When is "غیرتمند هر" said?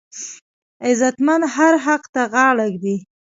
0.83-1.73